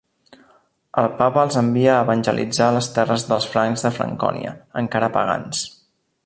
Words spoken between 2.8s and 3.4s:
terres